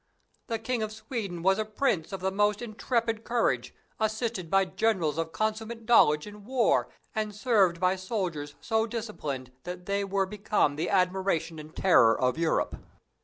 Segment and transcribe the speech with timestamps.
[0.47, 5.19] The King of Sweden was a prince of the most intrepid courage, assisted by generals
[5.19, 10.75] of consummate knowledge in war, and served by soldiers so disciplined that they were become
[10.75, 12.77] the admiration and terror of Europe.